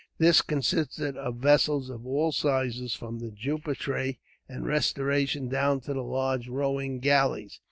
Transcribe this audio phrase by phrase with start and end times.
[0.17, 4.15] This consisted of vessels of all sizes, from the Jupitre
[4.49, 7.59] and Restoration, down to large rowing galleys.